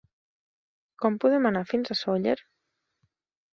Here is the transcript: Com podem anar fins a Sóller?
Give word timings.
Com 1.05 1.19
podem 1.25 1.45
anar 1.51 1.63
fins 1.73 1.95
a 1.95 1.99
Sóller? 2.01 2.37